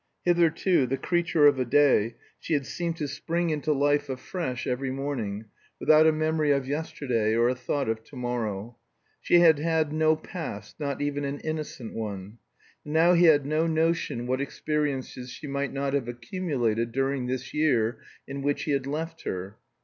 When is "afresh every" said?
4.09-4.89